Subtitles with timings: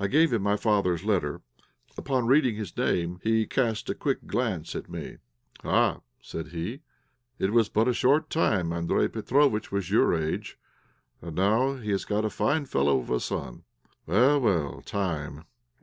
[0.00, 1.42] I gave him my father's letter.
[1.98, 5.18] Upon reading his name he cast a quick glance at me.
[5.62, 6.80] "Ah," said he,
[7.38, 10.58] "it was but a short time Andréj Petróvitch was your age,
[11.20, 13.64] and now he has got a fine fellow of a son.
[14.06, 15.44] Well, well time, time."